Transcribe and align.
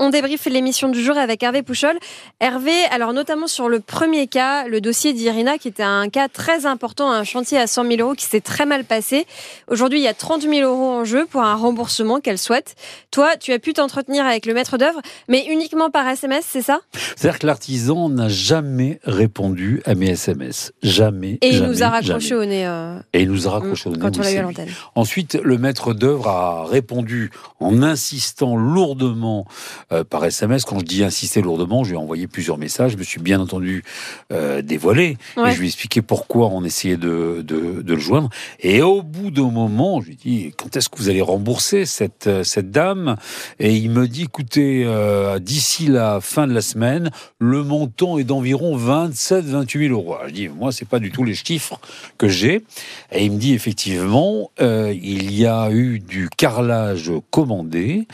On 0.00 0.10
débriefe 0.10 0.46
l'émission 0.46 0.88
du 0.88 1.02
jour 1.02 1.16
avec 1.16 1.42
Hervé 1.42 1.62
Pouchol. 1.62 1.96
Hervé, 2.40 2.72
alors 2.90 3.12
notamment 3.12 3.46
sur 3.46 3.68
le 3.68 3.78
premier 3.78 4.26
cas, 4.26 4.66
le 4.66 4.80
dossier 4.80 5.12
d'Irina, 5.12 5.56
qui 5.56 5.68
était 5.68 5.84
un 5.84 6.08
cas 6.08 6.28
très 6.28 6.66
important, 6.66 7.12
un 7.12 7.22
chantier 7.22 7.58
à 7.58 7.68
100 7.68 7.84
000 7.88 8.00
euros 8.00 8.14
qui 8.14 8.24
s'est 8.24 8.40
très 8.40 8.66
mal 8.66 8.84
passé. 8.84 9.24
Aujourd'hui, 9.68 10.00
il 10.00 10.02
y 10.02 10.08
a 10.08 10.14
30 10.14 10.42
000 10.42 10.68
euros 10.68 10.90
en 10.90 11.04
jeu 11.04 11.26
pour 11.26 11.42
un 11.42 11.54
remboursement 11.54 12.18
qu'elle 12.18 12.38
souhaite. 12.38 12.74
Toi, 13.12 13.36
tu 13.36 13.52
as 13.52 13.60
pu 13.60 13.72
t'entretenir 13.72 14.26
avec 14.26 14.46
le 14.46 14.54
maître 14.54 14.78
d'œuvre, 14.78 15.00
mais 15.28 15.46
uniquement 15.48 15.90
par 15.90 16.08
SMS, 16.08 16.44
c'est 16.48 16.62
ça? 16.62 16.80
C'est-à-dire 17.16 17.38
que 17.38 17.46
l'artisan 17.46 18.08
n'a 18.08 18.28
jamais 18.28 18.98
répondu 19.04 19.80
à 19.86 19.94
mes 19.94 20.10
SMS. 20.10 20.72
Jamais. 20.82 21.38
Et 21.40 21.50
il 21.50 21.62
nous 21.62 21.84
a 21.84 21.88
raccroché 21.88 22.34
au 22.34 22.44
nez. 22.44 22.66
Euh, 22.66 22.98
Et 23.12 23.22
il 23.22 23.30
nous 23.30 23.46
a 23.46 23.52
raccroché 23.52 23.88
au 23.88 23.92
nez. 23.92 24.00
Quand 24.00 24.18
on 24.18 24.22
l'a 24.22 24.32
eu 24.32 24.38
à 24.38 24.42
l'antenne. 24.42 24.70
Ensuite, 24.96 25.38
le 25.40 25.56
maître 25.56 25.94
d'œuvre 25.94 26.26
a 26.28 26.64
répondu 26.64 27.30
en 27.60 27.80
insistant 27.82 28.56
lourdement 28.56 29.46
euh, 29.92 30.04
par 30.04 30.24
SMS. 30.24 30.64
Quand 30.64 30.78
je 30.78 30.84
dis 30.84 31.04
insister 31.04 31.42
lourdement, 31.42 31.84
je 31.84 31.90
lui 31.90 31.96
ai 31.96 32.00
envoyé 32.00 32.26
plusieurs 32.26 32.58
messages. 32.58 32.92
Je 32.92 32.96
me 32.96 33.02
suis 33.02 33.20
bien 33.20 33.40
entendu 33.40 33.84
euh, 34.32 34.62
dévoilé. 34.62 35.16
Et 35.36 35.50
je 35.50 35.58
lui 35.58 35.66
ai 35.66 35.68
expliqué 35.68 36.02
pourquoi 36.02 36.48
on 36.48 36.64
essayait 36.64 36.96
de, 36.96 37.42
de, 37.46 37.82
de, 37.82 37.94
le 37.94 38.00
joindre. 38.00 38.30
Et 38.60 38.82
au 38.82 39.02
bout 39.02 39.30
d'un 39.30 39.50
moment, 39.50 40.00
je 40.00 40.06
lui 40.06 40.12
ai 40.14 40.16
dit 40.16 40.52
quand 40.56 40.76
est-ce 40.76 40.88
que 40.88 40.96
vous 40.98 41.08
allez 41.08 41.20
rembourser 41.20 41.86
cette, 41.86 42.26
euh, 42.26 42.44
cette 42.44 42.70
dame? 42.70 43.16
Et 43.58 43.74
il 43.74 43.90
me 43.90 44.08
dit 44.08 44.22
écoutez, 44.22 44.84
euh, 44.86 45.38
d'ici 45.38 45.86
la 45.86 46.20
fin 46.20 46.46
de 46.46 46.52
la 46.52 46.62
semaine, 46.62 47.10
le 47.38 47.62
montant 47.62 48.18
est 48.18 48.24
d'environ 48.24 48.76
27 48.76 49.44
28 49.44 49.88
000 49.88 49.92
euros. 49.92 50.16
je 50.26 50.32
dis 50.32 50.48
moi, 50.48 50.72
c'est 50.72 50.88
pas 50.88 50.98
du 50.98 51.10
tout 51.10 51.24
les 51.24 51.34
chiffres 51.34 51.78
que 52.18 52.28
j'ai. 52.28 52.64
Et 53.12 53.24
il 53.24 53.32
me 53.32 53.38
dit 53.38 53.54
effectivement, 53.54 54.50
il 54.60 55.34
y 55.34 55.46
a 55.46 55.70
eu 55.70 55.98
du 56.00 56.28
carrelage 56.28 57.12
commandé, 57.30 58.06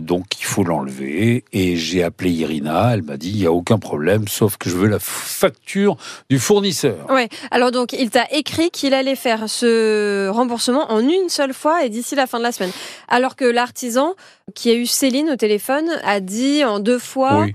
donc 0.00 0.40
il 0.40 0.44
faut 0.44 0.64
enlevé 0.72 1.44
et 1.52 1.76
j'ai 1.76 2.02
appelé 2.02 2.30
Irina. 2.30 2.94
Elle 2.94 3.02
m'a 3.02 3.16
dit 3.16 3.30
il 3.30 3.36
n'y 3.36 3.46
a 3.46 3.52
aucun 3.52 3.78
problème, 3.78 4.28
sauf 4.28 4.56
que 4.56 4.70
je 4.70 4.76
veux 4.76 4.88
la 4.88 4.98
facture 4.98 5.96
du 6.28 6.38
fournisseur. 6.38 7.10
Ouais. 7.10 7.28
Alors 7.50 7.70
donc 7.70 7.92
il 7.92 8.10
t'a 8.10 8.26
écrit 8.32 8.70
qu'il 8.70 8.94
allait 8.94 9.16
faire 9.16 9.48
ce 9.48 10.28
remboursement 10.28 10.90
en 10.90 11.00
une 11.00 11.28
seule 11.28 11.54
fois 11.54 11.84
et 11.84 11.88
d'ici 11.88 12.14
la 12.14 12.26
fin 12.26 12.38
de 12.38 12.44
la 12.44 12.52
semaine. 12.52 12.72
Alors 13.08 13.36
que 13.36 13.44
l'artisan 13.44 14.14
qui 14.54 14.70
a 14.70 14.74
eu 14.74 14.86
Céline 14.86 15.30
au 15.30 15.36
téléphone 15.36 15.90
a 16.04 16.20
dit 16.20 16.64
en 16.64 16.80
deux 16.80 16.98
fois. 16.98 17.46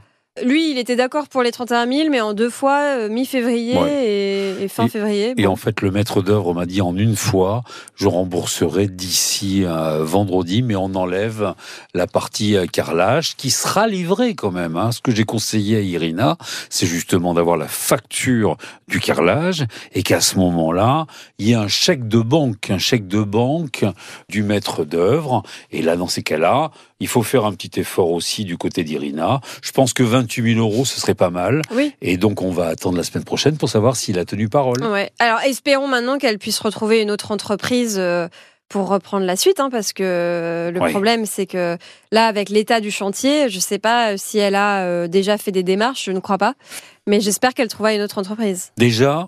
Lui, 0.44 0.70
il 0.70 0.78
était 0.78 0.98
d'accord 0.98 1.30
pour 1.30 1.44
les 1.44 1.52
31 1.54 1.88
000, 1.88 2.10
mais 2.10 2.20
en 2.20 2.34
deux 2.34 2.50
fois, 2.50 2.82
euh, 2.98 3.10
mi-février 3.10 3.78
et, 4.62 4.68
fin 4.68 4.90
février. 4.90 5.34
Et 5.38 5.48
en 5.48 5.56
fait, 5.56 5.80
le 5.80 5.92
maître 5.92 6.22
d'œuvre 6.22 6.54
m'a 6.54 6.66
dit 6.66 6.82
en 6.82 6.98
une 6.98 7.16
fois, 7.16 7.64
je 7.96 8.10
rembourserai 8.10 8.88
d'ici 8.88 9.64
euh, 9.64 10.04
vendredi, 10.04 10.62
mais 10.62 10.76
on 10.76 10.94
enlève 10.96 11.54
la 11.94 12.06
partie 12.06 12.58
euh, 12.58 12.66
carrelage 12.66 13.38
qui 13.38 13.50
sera 13.50 13.88
livrée 13.88 14.36
quand 14.36 14.52
même. 14.52 14.76
Hein. 14.76 14.92
Ce 14.92 15.00
que 15.00 15.16
j'ai 15.16 15.24
conseillé 15.24 15.78
à 15.78 15.80
Irina, 15.80 16.38
c'est 16.70 16.86
justement 16.86 17.34
d'avoir 17.34 17.56
la 17.56 17.70
facture 17.70 18.58
du 18.90 19.00
carrelage 19.00 19.66
et 19.94 20.04
qu'à 20.04 20.20
ce 20.20 20.38
moment-là, 20.38 21.06
il 21.40 21.48
y 21.48 21.52
ait 21.54 21.56
un 21.56 21.70
chèque 21.70 22.10
de 22.10 22.20
banque, 22.20 22.72
un 22.72 22.78
chèque 22.78 23.08
de 23.08 23.22
banque 23.22 23.86
du 24.28 24.44
maître 24.44 24.84
d'œuvre. 24.84 25.44
Et 25.72 25.82
là, 25.82 25.96
dans 25.96 26.08
ces 26.08 26.24
cas-là, 26.24 26.72
il 27.00 27.08
faut 27.08 27.24
faire 27.24 27.46
un 27.46 27.54
petit 27.54 27.80
effort 27.80 28.12
aussi 28.12 28.46
du 28.46 28.58
côté 28.58 28.84
d'Irina. 28.84 29.42
Je 29.62 29.72
pense 29.72 29.94
que 29.94 30.04
28 30.26 30.56
000 30.56 30.60
euros, 30.60 30.86
ce 30.86 31.00
serait 31.00 31.16
pas 31.16 31.30
mal. 31.30 31.62
Oui. 31.72 31.94
Et 32.02 32.18
donc, 32.18 32.42
on 32.42 32.52
va 32.52 32.68
attendre 32.68 32.98
la 32.98 33.04
semaine 33.04 33.24
prochaine 33.24 33.58
pour 33.58 33.70
savoir 33.70 33.96
s'il 33.96 34.18
a 34.20 34.26
tenu 34.26 34.50
parole. 34.50 34.84
Ouais. 34.84 35.12
Alors, 35.20 35.40
espérons 35.42 35.88
maintenant 35.88 36.18
qu'elle 36.18 36.40
puisse 36.40 36.60
retrouver 36.60 37.02
une 37.02 37.12
autre 37.12 37.32
entreprise. 37.32 37.98
Euh, 38.00 38.28
pour 38.68 38.90
reprendre 38.90 39.28
la 39.28 39.36
suite, 39.36 39.60
hein, 39.60 39.70
parce 39.70 39.94
que 39.94 40.72
le 40.74 40.90
problème, 40.90 41.28
c'est 41.28 41.46
que 41.46 41.78
là, 42.12 42.26
avec 42.26 42.50
l'état 42.50 42.80
du 42.82 42.90
chantier, 42.90 43.48
je 43.48 43.58
ne 43.58 43.62
sais 43.62 43.78
pas 43.78 44.18
si 44.18 44.40
elle 44.40 44.56
a 44.56 44.84
euh, 44.86 45.08
déjà 45.08 45.38
fait 45.38 45.52
des 45.52 45.62
démarches, 45.62 46.06
je 46.06 46.12
ne 46.12 46.20
crois 46.20 46.40
pas, 46.40 46.56
mais 47.06 47.22
j'espère 47.22 47.54
qu'elle 47.54 47.68
trouvera 47.68 47.94
une 47.94 48.02
autre 48.02 48.18
entreprise. 48.18 48.72
Déjà, 48.76 49.28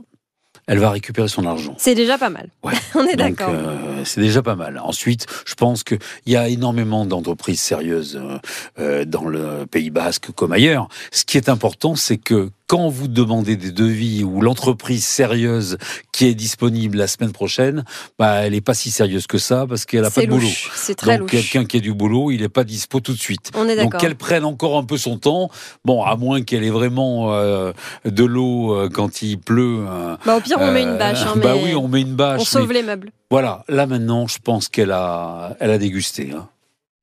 elle 0.68 0.80
va 0.80 0.92
récupérer 0.92 1.30
son 1.30 1.46
argent. 1.46 1.76
C'est 1.78 1.96
déjà 1.96 2.18
pas 2.18 2.30
mal. 2.30 2.50
On 2.96 3.06
est 3.06 3.16
d'accord. 3.16 3.50
Euh, 3.52 4.04
c'est 4.04 4.22
déjà 4.22 4.44
pas 4.44 4.56
mal. 4.56 4.80
Ensuite, 4.84 5.26
je 5.46 5.56
pense 5.56 5.84
qu'il 5.84 6.00
y 6.26 6.36
a 6.36 6.50
énormément 6.50 7.06
d'entreprises 7.06 7.62
sérieuses 7.62 8.20
euh, 8.22 8.38
euh, 8.80 9.06
dans 9.06 9.26
le 9.26 9.66
Pays 9.66 9.90
Basque 9.90 10.32
comme 10.36 10.52
ailleurs. 10.52 10.90
Ce 11.12 11.24
qui 11.24 11.38
est 11.38 11.50
important, 11.50 11.96
c'est 11.96 12.18
que 12.18 12.52
quand 12.68 12.90
vous 12.90 13.08
demandez 13.08 13.56
des 13.56 13.72
devis 13.72 14.26
ou 14.26 14.42
l'entreprise 14.42 15.06
sérieuse 15.06 15.78
qui 16.12 16.26
est 16.26 16.36
disponible 16.36 16.98
la 16.98 17.08
semaine 17.08 17.32
prochaine, 17.32 17.86
bah, 18.20 18.46
elle 18.46 18.52
n'est 18.52 18.62
pas 18.62 18.74
si 18.74 18.92
sérieuse 18.92 19.26
que 19.26 19.38
ça 19.38 19.66
parce 19.68 19.86
qu'elle 19.86 20.02
n'a 20.02 20.12
pas 20.12 20.22
de 20.22 20.28
boulot. 20.28 20.48
C'est 20.76 20.96
très 20.96 21.18
Donc 21.18 21.30
quelqu'un 21.30 21.64
qui 21.64 21.78
a 21.78 21.80
du 21.80 21.94
boulot, 21.94 22.30
il 22.32 22.42
n'est 22.42 22.50
pas 22.50 22.66
dispo 22.66 23.00
tout 23.00 23.14
de 23.14 23.20
suite. 23.20 23.52
On 23.56 23.68
est 23.70 23.78
Donc 23.78 23.98
qu'elle 23.98 24.16
prenne 24.16 24.44
encore 24.44 24.78
un 24.78 24.84
peu 24.84 24.98
son 24.98 25.18
temps, 25.18 25.50
bon, 25.86 26.04
à 26.04 26.18
moins 26.18 26.42
qu'elle 26.42 26.66
ait 26.66 26.70
vraiment 26.70 27.34
euh, 27.34 27.72
de 28.04 28.26
l'eau 28.26 28.74
euh, 28.74 28.90
quand 28.90 29.22
il 29.22 29.40
pleut. 29.40 29.86
Euh, 29.88 30.18
bah, 30.26 30.36
au 30.36 30.42
pire, 30.42 30.58
on 30.60 30.72
met 30.72 30.84
une 30.84 30.98
bâche. 30.98 31.26
Hein, 31.26 31.36
bah 31.38 31.56
oui, 31.56 31.74
on 31.74 31.88
met 31.88 32.02
une 32.02 32.16
bâche. 32.16 32.42
On 32.42 32.46
sauve 32.46 32.74
les 32.74 32.84
meubles. 32.84 33.12
Voilà, 33.32 33.64
là 33.70 33.88
maintenant, 33.88 34.28
je 34.28 34.40
pense 34.44 34.68
qu'elle 34.68 34.92
a, 34.92 35.56
elle 35.60 35.72
a 35.72 35.78
dégusté. 35.78 36.34
Hein. 36.36 36.50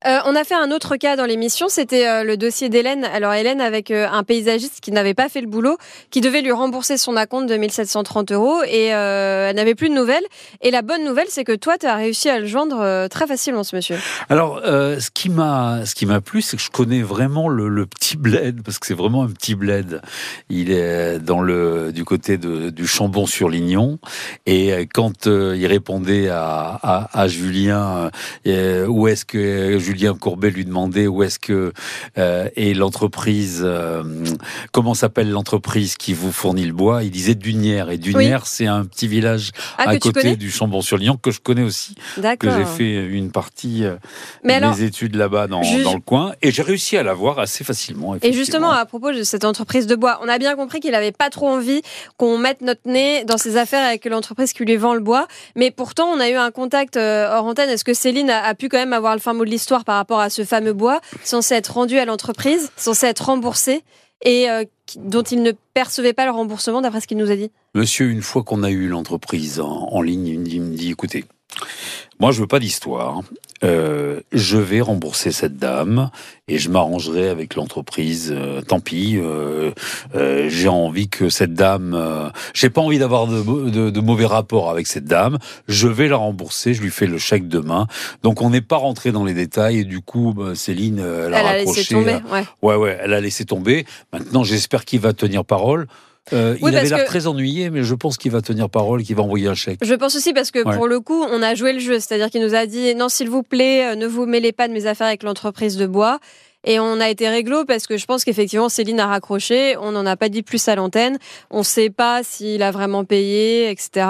Euh, 0.05 0.19
on 0.25 0.35
a 0.35 0.43
fait 0.43 0.53
un 0.55 0.69
autre 0.71 0.97
cas 0.97 1.15
dans 1.15 1.25
l'émission, 1.25 1.67
c'était 1.67 2.07
euh, 2.07 2.23
le 2.23 2.37
dossier 2.37 2.69
d'Hélène. 2.69 3.05
Alors 3.05 3.33
Hélène 3.33 3.59
avec 3.59 3.89
euh, 3.89 4.07
un 4.11 4.23
paysagiste 4.23 4.79
qui 4.79 4.91
n'avait 4.91 5.15
pas 5.15 5.29
fait 5.29 5.41
le 5.41 5.47
boulot, 5.47 5.77
qui 6.11 6.21
devait 6.21 6.41
lui 6.41 6.51
rembourser 6.51 6.97
son 6.97 7.15
acompte 7.15 7.49
de 7.49 7.55
1730 7.57 8.31
euros 8.31 8.61
et 8.67 8.85
elle 8.85 9.55
n'avait 9.55 9.73
plus 9.73 9.89
de 9.89 9.95
nouvelles. 9.95 10.23
Et 10.61 10.69
la 10.69 10.81
bonne 10.81 11.03
nouvelle, 11.03 11.27
c'est 11.29 11.43
que 11.43 11.55
toi, 11.55 11.77
tu 11.79 11.87
as 11.87 11.95
réussi 11.95 12.29
à 12.29 12.39
le 12.39 12.45
joindre 12.45 13.07
très 13.07 13.25
facilement, 13.27 13.63
ce 13.63 13.75
monsieur. 13.75 13.97
Alors, 14.29 14.61
ce 14.63 15.09
qui 15.11 15.29
m'a, 15.29 15.85
ce 15.85 15.95
qui 15.95 16.05
m'a 16.05 16.21
plu, 16.21 16.41
c'est 16.41 16.57
que 16.57 16.63
je 16.63 16.69
connais 16.69 17.01
vraiment 17.01 17.47
le, 17.49 17.85
petit 17.85 18.17
bled 18.17 18.61
parce 18.63 18.79
que 18.79 18.87
c'est 18.87 18.95
vraiment 18.95 19.23
un 19.23 19.29
petit 19.29 19.55
bled. 19.55 20.01
Il 20.49 20.71
est 20.71 21.19
dans 21.19 21.41
le 21.41 21.91
du 21.91 22.03
côté 22.03 22.37
de, 22.37 22.69
du 22.69 22.87
Chambon-sur-Lignon 22.87 23.99
et 24.45 24.87
quand 24.93 25.25
il 25.25 25.65
répondait 25.67 26.29
à, 26.29 26.79
à, 26.81 27.21
à 27.21 27.27
Julien, 27.27 28.11
où 28.45 29.07
est-ce 29.07 29.25
que 29.25 29.77
Julien 29.79 29.94
Courbet 30.19 30.49
lui 30.49 30.65
demandait 30.65 31.07
où 31.07 31.23
est-ce 31.23 31.39
que 31.39 31.73
euh, 32.17 32.49
est 32.55 32.73
l'entreprise, 32.73 33.61
euh, 33.63 34.03
comment 34.71 34.93
s'appelle 34.93 35.31
l'entreprise 35.31 35.95
qui 35.95 36.13
vous 36.13 36.31
fournit 36.31 36.65
le 36.65 36.73
bois? 36.73 37.03
Il 37.03 37.11
disait 37.11 37.35
Dunière. 37.35 37.89
Et 37.89 37.97
Dunière, 37.97 38.45
c'est 38.45 38.67
un 38.67 38.85
petit 38.85 39.07
village 39.07 39.51
ah, 39.77 39.89
à 39.89 39.97
côté 39.97 40.35
du 40.35 40.51
Chambon-sur-Lignon 40.51 41.17
que 41.17 41.31
je 41.31 41.39
connais 41.39 41.63
aussi. 41.63 41.95
Que 42.39 42.49
j'ai 42.49 42.65
fait 42.65 43.05
une 43.05 43.31
partie 43.31 43.85
euh, 43.85 43.95
de 44.43 44.49
mes 44.49 44.81
études 44.83 45.15
là-bas 45.15 45.47
dans, 45.47 45.61
dans, 45.61 45.93
le 45.93 46.01
coin. 46.01 46.33
Et 46.41 46.51
j'ai 46.51 46.61
réussi 46.63 46.97
à 46.97 47.03
l'avoir 47.03 47.39
assez 47.39 47.63
facilement. 47.63 48.15
Et 48.21 48.33
justement, 48.33 48.71
à 48.71 48.85
propos 48.85 49.11
de 49.11 49.23
cette 49.23 49.45
entreprise 49.45 49.87
de 49.87 49.95
bois, 49.95 50.19
on 50.23 50.27
a 50.27 50.37
bien 50.37 50.55
compris 50.55 50.79
qu'il 50.79 50.91
n'avait 50.91 51.11
pas 51.11 51.29
trop 51.29 51.49
envie 51.49 51.81
qu'on 52.17 52.37
mette 52.37 52.61
notre 52.61 52.81
nez 52.85 53.23
dans 53.25 53.37
ses 53.37 53.57
affaires 53.57 53.85
avec 53.85 54.05
l'entreprise 54.05 54.53
qui 54.53 54.63
lui 54.65 54.75
vend 54.75 54.93
le 54.93 54.99
bois. 54.99 55.27
Mais 55.55 55.71
pourtant, 55.71 56.07
on 56.07 56.19
a 56.19 56.29
eu 56.29 56.35
un 56.35 56.51
contact 56.51 56.97
hors 56.97 57.45
antenne. 57.45 57.69
Est-ce 57.69 57.83
que 57.83 57.93
Céline 57.93 58.29
a, 58.29 58.43
a 58.43 58.55
pu 58.55 58.69
quand 58.69 58.77
même 58.77 58.93
avoir 58.93 59.13
le 59.13 59.21
fin 59.21 59.33
mot 59.33 59.45
de 59.45 59.49
l'histoire 59.49 59.84
par 59.85 59.95
rapport 59.95 60.19
à 60.19 60.29
ce 60.29 60.43
fameux 60.43 60.73
bois, 60.73 60.99
censé 61.23 61.55
être 61.55 61.73
rendu 61.73 61.97
à 61.97 62.05
l'entreprise, 62.05 62.71
censé 62.75 63.05
être 63.07 63.25
remboursé 63.25 63.83
et 64.23 64.49
euh, 64.49 64.63
dont 64.97 65.23
il 65.23 65.41
ne 65.43 65.51
percevait 65.73 66.13
pas 66.13 66.25
le 66.25 66.31
remboursement 66.31 66.81
d'après 66.81 67.01
ce 67.01 67.07
qu'il 67.07 67.17
nous 67.17 67.31
a 67.31 67.35
dit. 67.35 67.51
Monsieur, 67.73 68.09
une 68.09 68.21
fois 68.21 68.43
qu'on 68.43 68.63
a 68.63 68.69
eu 68.69 68.87
l'entreprise 68.87 69.59
en, 69.59 70.01
ligne, 70.01 70.27
il 70.27 70.61
me 70.61 70.75
dit, 70.75 70.91
écoutez, 70.91 71.25
moi 72.19 72.31
je 72.31 72.39
veux 72.39 72.47
pas 72.47 72.59
d'histoire. 72.59 73.21
Euh, 73.63 74.19
je 74.31 74.57
vais 74.57 74.81
rembourser 74.81 75.31
cette 75.31 75.57
dame 75.57 76.11
et 76.47 76.57
je 76.57 76.69
m'arrangerai 76.69 77.29
avec 77.29 77.55
l'entreprise. 77.55 78.33
Euh, 78.35 78.61
tant 78.61 78.79
pis, 78.79 79.17
euh, 79.17 79.71
j'ai 80.49 80.67
envie 80.67 81.09
que 81.09 81.29
cette 81.29 81.53
dame, 81.53 82.31
j'ai 82.53 82.69
pas 82.69 82.81
envie 82.81 82.99
d'avoir 82.99 83.27
de, 83.27 83.99
mauvais 83.99 84.25
rapports 84.25 84.69
avec 84.69 84.87
cette 84.87 85.05
dame. 85.05 85.39
Je 85.67 85.87
vais 85.87 86.07
la 86.07 86.17
rembourser, 86.17 86.73
je 86.73 86.81
lui 86.81 86.91
fais 86.91 87.07
le 87.07 87.17
chèque 87.17 87.47
demain. 87.47 87.87
Donc 88.23 88.41
on 88.41 88.49
n'est 88.49 88.61
pas 88.61 88.77
rentré 88.77 89.11
dans 89.11 89.25
les 89.25 89.33
détails 89.33 89.79
et 89.79 89.85
du 89.85 90.01
coup 90.01 90.33
bah, 90.35 90.55
Céline, 90.55 90.99
elle 90.99 91.33
a, 91.33 91.39
elle 91.39 91.45
a 91.45 91.57
laissé 91.57 91.85
tomber. 91.85 92.17
Ouais. 92.31 92.45
ouais, 92.61 92.75
ouais, 92.75 92.97
elle 93.01 93.13
a 93.13 93.21
laissé 93.21 93.45
tomber. 93.45 93.85
Maintenant 94.13 94.43
j'espère 94.43 94.85
qu'il 94.85 94.99
va 94.99 95.13
tenir 95.13 95.43
parole. 95.43 95.87
Euh, 96.33 96.57
il 96.61 96.75
avait 96.75 96.89
l'air 96.89 97.05
très 97.05 97.27
ennuyé, 97.27 97.69
mais 97.69 97.83
je 97.83 97.93
pense 97.93 98.17
qu'il 98.17 98.31
va 98.31 98.41
tenir 98.41 98.69
parole, 98.69 99.03
qu'il 99.03 99.15
va 99.15 99.23
envoyer 99.23 99.47
un 99.47 99.53
chèque. 99.53 99.79
Je 99.83 99.93
pense 99.93 100.15
aussi 100.15 100.33
parce 100.33 100.51
que 100.51 100.63
pour 100.63 100.87
le 100.87 100.99
coup, 100.99 101.23
on 101.23 101.41
a 101.41 101.55
joué 101.55 101.73
le 101.73 101.79
jeu, 101.79 101.99
c'est-à-dire 101.99 102.29
qu'il 102.29 102.41
nous 102.41 102.55
a 102.55 102.65
dit 102.65 102.95
non, 102.95 103.09
s'il 103.09 103.29
vous 103.29 103.43
plaît, 103.43 103.91
euh, 103.91 103.95
ne 103.95 104.07
vous 104.07 104.25
mêlez 104.25 104.51
pas 104.51 104.67
de 104.67 104.73
mes 104.73 104.87
affaires 104.87 105.07
avec 105.07 105.23
l'entreprise 105.23 105.77
de 105.77 105.85
bois. 105.85 106.19
Et 106.65 106.79
on 106.79 106.99
a 106.99 107.09
été 107.09 107.29
réglo 107.29 107.63
parce 107.65 107.87
que 107.87 107.97
je 107.97 108.05
pense 108.05 108.23
qu'effectivement, 108.23 108.69
Céline 108.69 108.99
a 108.99 109.07
raccroché. 109.07 109.77
On 109.77 109.91
n'en 109.91 110.05
a 110.05 110.17
pas 110.17 110.29
dit 110.29 110.41
plus 110.41 110.67
à 110.67 110.75
l'antenne. 110.75 111.17
On 111.51 111.59
ne 111.59 111.63
sait 111.63 111.89
pas 111.89 112.23
s'il 112.23 112.63
a 112.63 112.71
vraiment 112.71 113.05
payé, 113.05 113.69
etc. 113.69 114.07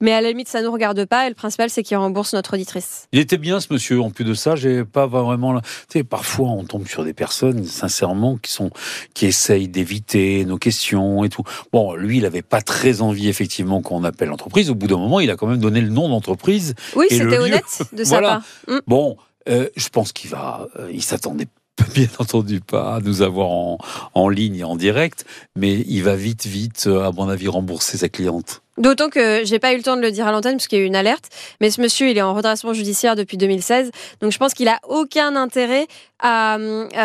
Mais 0.00 0.12
à 0.12 0.20
la 0.20 0.28
limite, 0.28 0.48
ça 0.48 0.60
ne 0.60 0.66
nous 0.66 0.72
regarde 0.72 1.04
pas. 1.04 1.26
Et 1.26 1.28
le 1.28 1.34
principal, 1.34 1.70
c'est 1.70 1.82
qu'il 1.82 1.96
rembourse 1.96 2.32
notre 2.32 2.54
auditrice. 2.54 3.08
Il 3.12 3.18
était 3.20 3.38
bien, 3.38 3.60
ce 3.60 3.68
monsieur. 3.70 4.00
En 4.00 4.10
plus 4.10 4.24
de 4.24 4.34
ça, 4.34 4.56
j'ai 4.56 4.84
pas 4.84 5.06
vraiment. 5.06 5.60
Tu 5.60 5.66
sais, 5.88 6.04
parfois, 6.04 6.48
on 6.48 6.64
tombe 6.64 6.88
sur 6.88 7.04
des 7.04 7.12
personnes, 7.12 7.64
sincèrement, 7.64 8.38
qui 8.38 8.52
sont, 8.52 8.70
qui 9.12 9.26
essayent 9.26 9.68
d'éviter 9.68 10.44
nos 10.44 10.56
questions 10.58 11.24
et 11.24 11.28
tout. 11.28 11.42
Bon, 11.72 11.94
lui, 11.94 12.18
il 12.18 12.26
avait 12.26 12.42
pas 12.42 12.62
très 12.62 13.02
envie, 13.02 13.28
effectivement, 13.28 13.82
qu'on 13.82 14.04
appelle 14.04 14.28
l'entreprise. 14.28 14.70
Au 14.70 14.74
bout 14.74 14.86
d'un 14.86 14.96
moment, 14.96 15.20
il 15.20 15.30
a 15.30 15.36
quand 15.36 15.46
même 15.46 15.60
donné 15.60 15.80
le 15.80 15.90
nom 15.90 16.08
d'entreprise. 16.08 16.74
Oui, 16.96 17.06
c'était 17.10 17.38
honnête 17.38 17.82
de 17.92 18.04
sa 18.04 18.20
part. 18.20 18.42
Mm. 18.66 18.78
Bon, 18.86 19.16
euh, 19.48 19.68
je 19.76 19.88
pense 19.88 20.12
qu'il 20.12 20.30
va, 20.30 20.68
euh, 20.78 20.90
il 20.92 21.02
s'attendait 21.02 21.48
bien 21.94 22.08
entendu 22.18 22.60
pas 22.60 23.00
nous 23.00 23.22
avoir 23.22 23.48
en, 23.48 23.78
en 24.14 24.28
ligne 24.28 24.56
et 24.56 24.64
en 24.64 24.76
direct, 24.76 25.24
mais 25.56 25.84
il 25.86 26.02
va 26.02 26.16
vite, 26.16 26.46
vite, 26.46 26.84
euh, 26.86 27.04
à 27.04 27.12
mon 27.12 27.28
avis, 27.28 27.48
rembourser 27.48 27.98
sa 27.98 28.08
cliente. 28.08 28.62
D'autant 28.78 29.08
que 29.08 29.42
j'ai 29.44 29.58
pas 29.58 29.72
eu 29.72 29.76
le 29.76 29.82
temps 29.82 29.96
de 29.96 30.02
le 30.02 30.10
dire 30.10 30.26
à 30.26 30.32
l'antenne 30.32 30.56
parce 30.56 30.68
qu'il 30.68 30.78
y 30.78 30.82
a 30.82 30.84
eu 30.84 30.86
une 30.86 30.96
alerte. 30.96 31.28
Mais 31.60 31.70
ce 31.70 31.80
monsieur, 31.80 32.08
il 32.08 32.16
est 32.16 32.22
en 32.22 32.32
redressement 32.32 32.72
judiciaire 32.72 33.16
depuis 33.16 33.36
2016. 33.36 33.90
Donc 34.20 34.32
je 34.32 34.38
pense 34.38 34.54
qu'il 34.54 34.68
a 34.68 34.78
aucun 34.88 35.36
intérêt 35.36 35.86
à, 36.20 36.58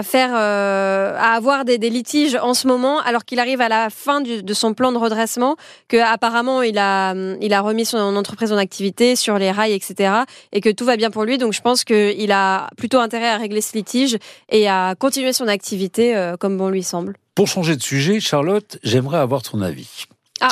faire, 0.03 0.31
euh, 0.35 1.15
à 1.17 1.33
avoir 1.33 1.65
des, 1.65 1.77
litiges 1.77 2.35
en 2.35 2.53
ce 2.53 2.67
moment, 2.67 2.99
alors 3.01 3.25
qu'il 3.25 3.39
arrive 3.39 3.61
à 3.61 3.69
la 3.69 3.89
fin 3.89 4.21
de 4.21 4.53
son 4.53 4.73
plan 4.73 4.91
de 4.91 4.97
redressement, 4.97 5.55
que 5.87 5.97
apparemment 5.97 6.61
il 6.61 6.77
a, 6.77 7.13
il 7.41 7.53
a 7.53 7.61
remis 7.61 7.85
son 7.85 7.97
entreprise 8.15 8.51
en 8.51 8.57
activité 8.57 9.15
sur 9.15 9.37
les 9.37 9.51
rails, 9.51 9.73
etc. 9.73 10.13
Et 10.51 10.61
que 10.61 10.69
tout 10.69 10.85
va 10.85 10.97
bien 10.97 11.11
pour 11.11 11.23
lui. 11.23 11.37
Donc 11.37 11.53
je 11.53 11.61
pense 11.61 11.83
qu'il 11.83 12.31
a 12.31 12.69
plutôt 12.77 12.99
intérêt 12.99 13.29
à 13.29 13.37
régler 13.37 13.61
ce 13.61 13.75
litige 13.75 14.17
et 14.49 14.67
à 14.67 14.95
continuer 14.97 15.33
son 15.33 15.47
activité 15.47 16.15
euh, 16.15 16.37
comme 16.37 16.57
bon 16.57 16.69
lui 16.69 16.83
semble. 16.83 17.15
Pour 17.35 17.47
changer 17.47 17.75
de 17.75 17.81
sujet, 17.81 18.19
Charlotte, 18.19 18.77
j'aimerais 18.83 19.17
avoir 19.17 19.41
ton 19.41 19.61
avis. 19.61 20.05
Ah. 20.39 20.49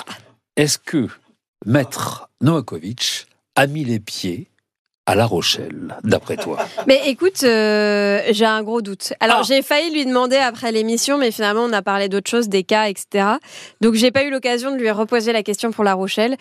Est-ce 0.57 0.77
que 0.77 1.07
Maître 1.65 2.30
Novakovic 2.42 3.25
a 3.56 3.68
mis 3.68 3.86
les 3.86 4.01
pieds 4.01 4.50
à 5.06 5.15
La 5.15 5.25
Rochelle, 5.25 5.98
d'après 6.03 6.36
toi? 6.36 6.59
Mais 6.88 7.01
écoute, 7.06 7.44
euh, 7.44 8.21
j'ai 8.31 8.45
un 8.45 8.62
gros 8.62 8.81
doute. 8.81 9.13
Alors 9.21 9.39
ah. 9.39 9.44
j'ai 9.44 9.62
failli 9.62 9.94
lui 9.94 10.06
demander 10.06 10.36
après 10.36 10.74
l'émission, 10.74 11.18
mais 11.18 11.31
finalement 11.31 11.63
on 11.63 11.71
a 11.71 11.81
parlé 11.81 12.09
d'autres 12.09 12.30
choses, 12.30 12.50
des 12.50 12.63
cas, 12.63 12.89
etc. 12.89 13.25
Donc 13.80 13.94
j'ai 13.94 14.12
pas 14.12 14.24
eu 14.25 14.30
l'occasion 14.30 14.71
de 14.71 14.77
lui 14.77 14.92
reposer 14.92 15.31
la 15.31 15.42
question 15.42 15.71
pour 15.71 15.86
La 15.86 15.94
Rochelle. 15.94 16.36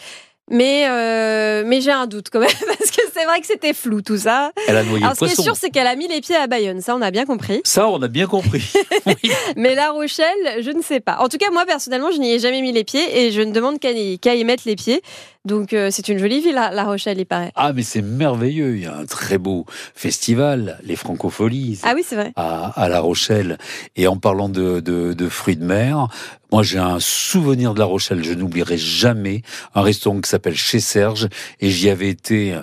Mais, 0.51 0.89
euh, 0.89 1.63
mais 1.65 1.81
j'ai 1.81 1.93
un 1.93 2.09
doute 2.09 2.27
quand 2.31 2.41
même, 2.41 2.49
parce 2.67 2.91
que 2.91 3.09
c'est 3.15 3.25
vrai 3.25 3.41
que 3.41 3.47
c'était 3.47 3.73
flou 3.73 4.03
tout 4.03 4.19
ça. 4.19 4.51
Elle 4.69 4.77
a 4.77 4.83
noyé 4.83 5.05
Alors, 5.05 5.17
ce 5.17 5.25
qui 5.25 5.33
est 5.33 5.43
sûr, 5.43 5.57
c'est 5.57 5.71
qu'elle 5.71 5.87
a 5.87 5.97
mis 5.97 6.09
les 6.09 6.21
pieds 6.21 6.37
à 6.37 6.47
Bayonne, 6.47 6.81
ça 6.81 6.95
on 6.95 7.03
a 7.03 7.11
bien 7.11 7.25
compris. 7.25 7.61
Ça 7.65 7.89
on 7.89 8.01
a 8.03 8.09
bien 8.09 8.27
compris. 8.27 8.73
mais 9.57 9.75
La 9.75 9.91
Rochelle, 9.91 10.27
je 10.61 10.71
ne 10.71 10.83
sais 10.83 11.01
pas. 11.01 11.19
En 11.21 11.29
tout 11.29 11.39
cas, 11.39 11.51
moi 11.51 11.65
personnellement, 11.67 12.11
je 12.13 12.19
n'y 12.19 12.33
ai 12.33 12.39
jamais 12.39 12.63
mis 12.63 12.73
les 12.73 12.85
pieds 12.85 13.21
et 13.21 13.33
je 13.33 13.41
ne 13.41 13.53
demande 13.53 13.79
qu'à 13.79 13.91
y, 13.93 14.45
mettre 14.45 14.65
les 14.67 14.77
pieds. 14.77 15.03
Donc 15.45 15.73
euh, 15.73 15.89
c'est 15.91 16.09
une 16.09 16.19
jolie 16.19 16.41
ville, 16.41 16.55
La 16.55 16.85
Rochelle, 16.85 17.19
il 17.19 17.27
paraît. 17.27 17.53
Ah 17.55 17.73
mais 17.73 17.83
c'est 17.83 18.03
merveilleux, 18.03 18.77
il 18.77 18.83
y 18.83 18.87
a 18.87 18.95
un 18.95 19.07
très 19.07 19.39
beau 19.39 19.65
festival, 19.95 20.79
les 20.85 20.97
Francopholies. 20.97 21.81
Ah 21.83 21.93
oui, 21.95 22.03
c'est 22.07 22.17
vrai. 22.17 22.33
À, 22.37 22.89
La 22.89 23.01
Rochelle. 23.01 23.59
Et 23.97 24.07
en 24.07 24.17
parlant 24.17 24.49
de, 24.49 24.81
de, 24.81 25.15
de 25.15 25.29
fruits 25.29 25.57
de 25.57 25.65
mer, 25.65 26.09
moi, 26.53 26.65
j'ai 26.65 26.79
un 26.79 26.99
souvenir 26.99 27.75
de 27.75 27.79
La 27.79 27.85
Rochelle, 27.85 28.25
je 28.25 28.33
n'oublierai 28.33 28.77
jamais 28.77 29.43
un 29.75 29.83
restaurant 29.83 30.21
qui 30.21 30.29
s'appelle 30.29 30.57
Chez 30.57 30.81
Serge 30.81 31.29
et 31.61 31.71
j'y 31.71 31.89
avais 31.89 32.09
été 32.09 32.59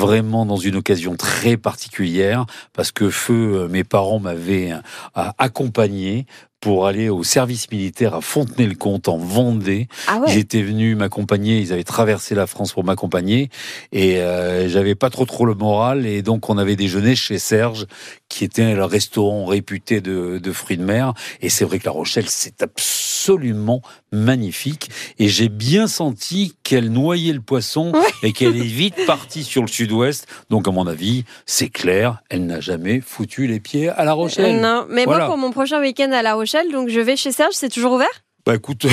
vraiment 0.00 0.46
dans 0.46 0.56
une 0.56 0.76
occasion 0.76 1.14
très 1.14 1.56
particulière 1.56 2.46
parce 2.72 2.90
que 2.90 3.10
feu, 3.10 3.68
mes 3.68 3.84
parents 3.84 4.18
m'avaient 4.18 4.72
euh, 4.72 5.28
accompagné 5.38 6.26
pour 6.60 6.86
aller 6.86 7.08
au 7.08 7.24
service 7.24 7.70
militaire 7.70 8.14
à 8.14 8.20
Fontenay-le-Comte 8.20 9.08
en 9.08 9.16
Vendée. 9.16 9.88
Ah 10.06 10.20
ils 10.26 10.36
étaient 10.36 10.62
venus 10.62 10.96
m'accompagner, 10.96 11.58
ils 11.58 11.72
avaient 11.72 11.84
traversé 11.84 12.34
la 12.34 12.46
France 12.46 12.72
pour 12.72 12.84
m'accompagner. 12.84 13.48
Et 13.92 14.18
euh, 14.18 14.68
j'avais 14.68 14.94
pas 14.94 15.08
trop 15.08 15.24
trop 15.24 15.46
le 15.46 15.54
moral. 15.54 16.06
Et 16.06 16.20
donc 16.20 16.50
on 16.50 16.58
avait 16.58 16.76
déjeuné 16.76 17.16
chez 17.16 17.38
Serge 17.38 17.86
qui 18.28 18.44
était 18.44 18.62
un 18.62 18.86
restaurant 18.86 19.46
réputé 19.46 20.00
de, 20.00 20.38
de 20.38 20.52
fruits 20.52 20.76
de 20.76 20.84
mer. 20.84 21.14
Et 21.40 21.48
c'est 21.48 21.64
vrai 21.64 21.78
que 21.78 21.86
La 21.86 21.92
Rochelle 21.92 22.28
c'est 22.28 22.62
absolument 22.62 23.80
magnifique. 24.12 24.90
Et 25.18 25.28
j'ai 25.28 25.48
bien 25.48 25.86
senti 25.86 26.54
qu'elle 26.62 26.90
noyait 26.90 27.32
le 27.32 27.40
poisson 27.40 27.92
et 28.22 28.32
qu'elle 28.32 28.56
est 28.56 28.60
vite 28.60 29.06
partie 29.06 29.44
sur 29.44 29.62
le 29.62 29.68
sud-ouest. 29.68 30.26
Donc 30.50 30.68
à 30.68 30.70
mon 30.72 30.86
avis 30.86 31.24
c'est 31.46 31.70
clair 31.70 32.22
elle 32.28 32.44
n'a 32.44 32.60
jamais 32.60 33.00
foutu 33.00 33.46
les 33.46 33.60
pieds 33.60 33.88
à 33.88 34.04
La 34.04 34.12
Rochelle. 34.12 34.60
Non 34.60 34.84
mais 34.90 35.06
moi 35.06 35.24
pour 35.24 35.38
mon 35.38 35.52
prochain 35.52 35.80
week-end 35.80 36.12
à 36.12 36.20
La 36.20 36.34
Rochelle 36.34 36.49
donc 36.72 36.88
je 36.88 37.00
vais 37.00 37.16
chez 37.16 37.32
Serge, 37.32 37.54
c'est 37.54 37.68
toujours 37.68 37.92
ouvert? 37.92 38.08
Bah 38.46 38.54
écoute, 38.54 38.86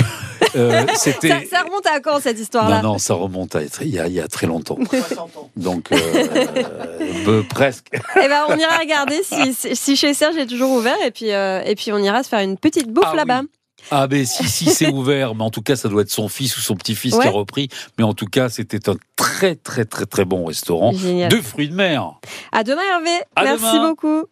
euh, 0.56 0.86
c'était. 0.96 1.46
Ça, 1.46 1.62
remonte 1.62 1.86
à 1.86 2.00
quand 2.00 2.20
cette 2.20 2.40
histoire-là? 2.40 2.82
Non, 2.82 2.94
non, 2.94 2.98
ça 2.98 3.14
remonte 3.14 3.56
à 3.56 3.62
il 3.82 3.88
y 3.88 4.00
a, 4.00 4.08
il 4.08 4.14
y 4.14 4.20
a 4.20 4.28
très 4.28 4.46
longtemps. 4.46 4.78
Donc 5.56 5.92
euh, 5.92 7.44
presque. 7.50 7.88
Eh 7.94 8.28
ben, 8.28 8.44
on 8.50 8.58
ira 8.58 8.78
regarder 8.78 9.22
si, 9.24 9.54
si 9.54 9.96
chez 9.96 10.14
Serge 10.14 10.36
est 10.36 10.48
toujours 10.48 10.72
ouvert 10.72 10.98
et 11.06 11.12
puis 11.12 11.32
euh, 11.32 11.62
et 11.64 11.76
puis 11.76 11.92
on 11.94 11.98
ira 11.98 12.24
se 12.24 12.30
faire 12.30 12.42
une 12.42 12.58
petite 12.58 12.92
bouffe 12.92 13.06
ah 13.14 13.16
là-bas. 13.16 13.42
Ah 13.90 14.08
ben 14.08 14.26
si 14.26 14.44
si 14.50 14.66
c'est 14.66 14.90
ouvert, 14.90 15.34
mais 15.34 15.44
en 15.44 15.52
tout 15.52 15.62
cas 15.62 15.78
ça 15.78 15.88
doit 15.88 16.02
être 16.02 16.12
son 16.12 16.28
fils 16.28 16.58
ou 16.58 16.62
son 16.62 16.76
petit-fils 16.76 17.18
qui 17.18 17.28
a 17.28 17.32
repris. 17.32 17.70
Mais 17.98 18.04
en 18.04 18.14
tout 18.14 18.26
cas 18.26 18.50
c'était 18.50 18.90
un 18.90 18.96
très 19.16 19.56
très 19.56 19.86
très 19.86 20.06
très 20.06 20.26
bon 20.26 20.46
restaurant 20.46 20.92
de 20.92 21.42
fruits 21.42 21.70
de 21.70 21.76
mer. 21.76 22.20
À 22.52 22.64
demain 22.64 22.82
Hervé. 22.92 23.22
Merci 23.38 23.80
beaucoup. 23.80 24.26